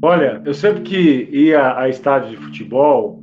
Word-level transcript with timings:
Olha, 0.00 0.40
eu 0.44 0.54
sempre 0.54 0.82
que 0.82 1.28
ia 1.32 1.76
a 1.76 1.88
estádio 1.88 2.30
de 2.30 2.36
futebol, 2.36 3.20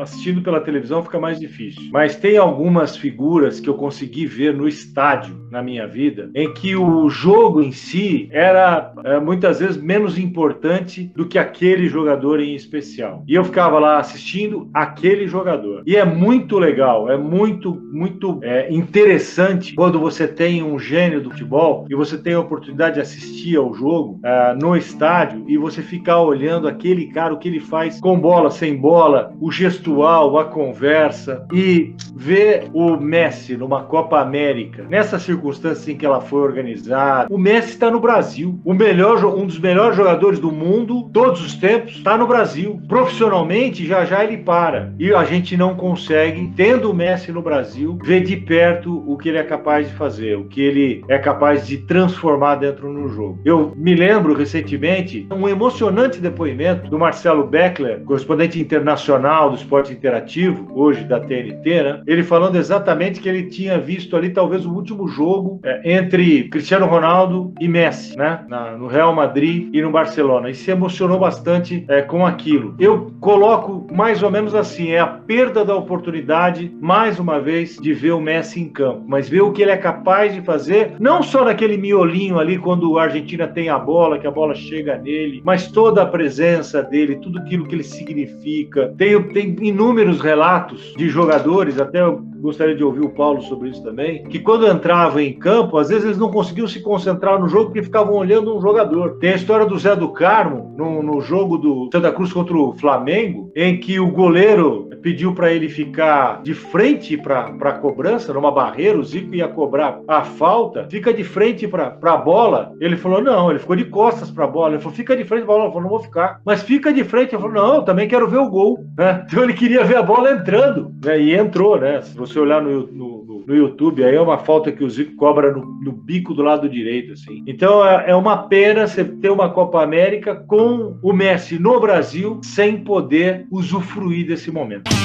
assistindo 0.00 0.42
pela 0.42 0.60
televisão 0.60 1.02
fica 1.02 1.18
mais 1.18 1.38
difícil. 1.38 1.82
Mas 1.92 2.16
tem 2.16 2.36
algumas 2.36 2.96
figuras 2.96 3.60
que 3.60 3.68
eu 3.68 3.74
consegui 3.74 4.26
ver 4.26 4.54
no 4.54 4.68
estádio 4.68 5.48
na 5.50 5.62
minha 5.62 5.86
vida, 5.86 6.30
em 6.34 6.52
que 6.52 6.76
o 6.76 7.08
jogo 7.08 7.62
em 7.62 7.72
si 7.72 8.28
era 8.30 8.92
é, 9.04 9.18
muitas 9.18 9.60
vezes 9.60 9.76
menos 9.76 10.18
importante 10.18 11.10
do 11.14 11.26
que 11.26 11.38
aquele 11.38 11.88
jogador 11.88 12.40
em 12.40 12.54
especial. 12.54 13.24
E 13.26 13.34
eu 13.34 13.44
ficava 13.44 13.78
lá 13.78 13.98
assistindo 13.98 14.68
aquele 14.74 15.26
jogador. 15.26 15.82
E 15.86 15.96
é 15.96 16.04
muito 16.04 16.58
legal, 16.58 17.10
é 17.10 17.16
muito, 17.16 17.74
muito 17.92 18.38
é, 18.42 18.72
interessante 18.72 19.74
quando 19.74 19.98
você 19.98 20.26
tem 20.26 20.62
um 20.62 20.78
gênio 20.78 21.20
do 21.22 21.30
futebol 21.30 21.86
e 21.88 21.94
você 21.94 22.18
tem 22.18 22.34
a 22.34 22.40
oportunidade 22.40 22.96
de 22.96 23.00
assistir 23.00 23.56
ao 23.56 23.72
jogo 23.74 24.20
é, 24.24 24.54
no 24.54 24.76
estádio 24.76 25.44
e 25.48 25.56
você 25.56 25.82
ficar 25.82 26.20
olhando 26.20 26.68
aquele 26.68 27.06
cara, 27.06 27.32
o 27.32 27.38
que 27.38 27.48
ele 27.48 27.60
faz 27.60 28.00
com 28.00 28.18
bola, 28.18 28.50
sem 28.50 28.76
bola, 28.76 29.32
o 29.40 29.50
gesto 29.50 29.77
gestual, 29.78 30.38
a 30.38 30.44
conversa 30.44 31.46
e 31.52 31.94
ver 32.14 32.68
o 32.72 32.96
Messi 32.96 33.56
numa 33.56 33.84
Copa 33.84 34.20
América, 34.20 34.84
nessa 34.88 35.18
circunstância 35.18 35.92
em 35.92 35.96
que 35.96 36.04
ela 36.04 36.20
foi 36.20 36.40
organizada. 36.40 37.32
O 37.32 37.38
Messi 37.38 37.70
está 37.70 37.90
no 37.90 38.00
Brasil, 38.00 38.58
o 38.64 38.74
melhor, 38.74 39.24
um 39.24 39.46
dos 39.46 39.58
melhores 39.58 39.96
jogadores 39.96 40.38
do 40.38 40.50
mundo, 40.50 41.08
todos 41.12 41.40
os 41.40 41.54
tempos, 41.54 41.96
está 41.96 42.18
no 42.18 42.26
Brasil. 42.26 42.80
Profissionalmente, 42.88 43.86
já 43.86 44.04
já 44.04 44.24
ele 44.24 44.38
para. 44.38 44.92
E 44.98 45.12
a 45.14 45.24
gente 45.24 45.56
não 45.56 45.74
consegue, 45.74 46.52
tendo 46.56 46.90
o 46.90 46.94
Messi 46.94 47.30
no 47.30 47.40
Brasil, 47.40 47.98
ver 48.02 48.24
de 48.24 48.36
perto 48.36 49.04
o 49.06 49.16
que 49.16 49.28
ele 49.28 49.38
é 49.38 49.44
capaz 49.44 49.88
de 49.88 49.94
fazer, 49.94 50.36
o 50.36 50.44
que 50.44 50.60
ele 50.60 51.04
é 51.08 51.18
capaz 51.18 51.66
de 51.66 51.78
transformar 51.78 52.56
dentro 52.56 52.92
do 52.92 53.08
jogo. 53.08 53.38
Eu 53.44 53.72
me 53.76 53.94
lembro 53.94 54.34
recentemente 54.34 55.26
um 55.30 55.48
emocionante 55.48 56.20
depoimento 56.20 56.90
do 56.90 56.98
Marcelo 56.98 57.46
Beckler, 57.46 58.00
correspondente 58.04 58.60
internacional 58.60 59.50
do 59.50 59.56
esporte 59.68 59.92
interativo, 59.92 60.66
hoje 60.74 61.04
da 61.04 61.20
TNT, 61.20 61.82
né? 61.82 62.02
Ele 62.06 62.22
falando 62.22 62.56
exatamente 62.56 63.20
que 63.20 63.28
ele 63.28 63.44
tinha 63.44 63.78
visto 63.78 64.16
ali 64.16 64.30
talvez 64.30 64.64
o 64.64 64.72
último 64.72 65.06
jogo 65.06 65.60
é, 65.62 65.94
entre 65.96 66.48
Cristiano 66.48 66.86
Ronaldo 66.86 67.52
e 67.60 67.68
Messi, 67.68 68.16
né? 68.16 68.46
Na, 68.48 68.72
no 68.72 68.86
Real 68.86 69.14
Madrid 69.14 69.68
e 69.74 69.82
no 69.82 69.90
Barcelona. 69.90 70.48
E 70.48 70.54
se 70.54 70.70
emocionou 70.70 71.18
bastante 71.18 71.84
é, 71.86 72.00
com 72.00 72.24
aquilo. 72.24 72.74
Eu 72.78 73.12
coloco 73.20 73.86
mais 73.92 74.22
ou 74.22 74.30
menos 74.30 74.54
assim: 74.54 74.90
é 74.90 75.00
a 75.00 75.06
perda 75.06 75.62
da 75.64 75.76
oportunidade, 75.76 76.74
mais 76.80 77.18
uma 77.18 77.38
vez, 77.38 77.76
de 77.76 77.92
ver 77.92 78.12
o 78.12 78.20
Messi 78.20 78.60
em 78.60 78.68
campo, 78.70 79.04
mas 79.06 79.28
ver 79.28 79.42
o 79.42 79.52
que 79.52 79.60
ele 79.60 79.70
é 79.70 79.76
capaz 79.76 80.34
de 80.34 80.40
fazer, 80.40 80.92
não 80.98 81.22
só 81.22 81.44
naquele 81.44 81.76
miolinho 81.76 82.38
ali, 82.38 82.56
quando 82.56 82.98
a 82.98 83.02
Argentina 83.02 83.46
tem 83.46 83.68
a 83.68 83.78
bola, 83.78 84.18
que 84.18 84.26
a 84.26 84.30
bola 84.30 84.54
chega 84.54 84.96
nele, 84.96 85.42
mas 85.44 85.70
toda 85.70 86.02
a 86.02 86.06
presença 86.06 86.82
dele, 86.82 87.16
tudo 87.16 87.38
aquilo 87.38 87.66
que 87.66 87.74
ele 87.74 87.84
significa. 87.84 88.94
Tem, 88.96 89.22
tem 89.24 89.57
inúmeros 89.60 90.20
relatos 90.20 90.94
de 90.96 91.08
jogadores, 91.08 91.80
até 91.80 92.00
eu 92.00 92.20
gostaria 92.40 92.74
de 92.74 92.84
ouvir 92.84 93.00
o 93.00 93.10
Paulo 93.10 93.42
sobre 93.42 93.70
isso 93.70 93.82
também, 93.82 94.24
que 94.24 94.38
quando 94.38 94.66
entravam 94.66 95.20
em 95.20 95.32
campo, 95.32 95.76
às 95.76 95.88
vezes 95.88 96.04
eles 96.04 96.18
não 96.18 96.30
conseguiam 96.30 96.68
se 96.68 96.80
concentrar 96.80 97.40
no 97.40 97.48
jogo 97.48 97.66
porque 97.66 97.82
ficavam 97.82 98.14
olhando 98.14 98.56
um 98.56 98.60
jogador. 98.60 99.18
Tem 99.18 99.32
a 99.32 99.36
história 99.36 99.66
do 99.66 99.78
Zé 99.78 99.96
do 99.96 100.08
Carmo, 100.12 100.74
no, 100.76 101.02
no 101.02 101.20
jogo 101.20 101.58
do 101.58 101.88
Santa 101.92 102.12
Cruz 102.12 102.32
contra 102.32 102.56
o 102.56 102.72
Flamengo, 102.74 103.50
em 103.54 103.78
que 103.78 103.98
o 103.98 104.10
goleiro 104.10 104.87
pediu 105.08 105.32
para 105.32 105.50
ele 105.50 105.70
ficar 105.70 106.42
de 106.42 106.52
frente 106.52 107.16
para 107.16 107.46
a 107.46 107.72
cobrança, 107.72 108.30
numa 108.34 108.52
barreira, 108.52 108.98
o 108.98 109.02
Zico 109.02 109.34
ia 109.34 109.48
cobrar 109.48 110.00
a 110.06 110.22
falta, 110.22 110.86
fica 110.90 111.14
de 111.14 111.24
frente 111.24 111.66
para 111.66 111.96
a 112.02 112.16
bola. 112.18 112.74
Ele 112.78 112.94
falou: 112.94 113.22
não, 113.22 113.48
ele 113.48 113.58
ficou 113.58 113.74
de 113.74 113.86
costas 113.86 114.30
para 114.30 114.44
a 114.44 114.48
bola. 114.48 114.74
Ele 114.74 114.82
falou: 114.82 114.94
fica 114.94 115.16
de 115.16 115.24
frente 115.24 115.46
para 115.46 115.54
a 115.54 115.56
bola. 115.56 115.68
Falou: 115.68 115.82
não 115.82 115.88
vou 115.88 116.00
ficar. 116.00 116.42
Mas 116.44 116.62
fica 116.62 116.92
de 116.92 117.04
frente. 117.04 117.34
Ele 117.34 117.40
falou: 117.40 117.54
não, 117.54 117.76
eu 117.76 117.82
também 117.82 118.06
quero 118.06 118.28
ver 118.28 118.36
o 118.36 118.50
gol. 118.50 118.84
Né? 118.98 119.24
Então 119.38 119.44
ele 119.44 119.54
queria 119.54 119.84
ver 119.84 119.96
a 119.96 120.02
bola 120.02 120.32
entrando. 120.32 120.92
Né? 121.02 121.20
E 121.20 121.34
entrou, 121.34 121.78
né? 121.78 122.02
Se 122.02 122.16
você 122.16 122.38
olhar 122.38 122.60
no, 122.60 122.86
no, 122.88 123.44
no 123.46 123.54
YouTube, 123.54 124.04
aí 124.04 124.14
é 124.14 124.20
uma 124.20 124.38
falta 124.38 124.72
que 124.72 124.82
o 124.82 124.90
Zico 124.90 125.14
cobra 125.16 125.52
no, 125.52 125.64
no 125.64 125.92
bico 125.92 126.34
do 126.34 126.42
lado 126.42 126.68
direito. 126.68 127.12
assim. 127.12 127.42
Então 127.46 127.86
é, 127.86 128.10
é 128.10 128.16
uma 128.16 128.48
pena 128.48 128.86
você 128.86 129.04
ter 129.04 129.30
uma 129.30 129.50
Copa 129.50 129.82
América 129.82 130.34
com 130.34 130.98
o 131.02 131.12
Messi 131.12 131.58
no 131.58 131.78
Brasil 131.80 132.40
sem 132.42 132.78
poder 132.78 133.46
usufruir 133.50 134.26
desse 134.26 134.50
momento. 134.50 134.97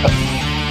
Yeah. 0.00 0.67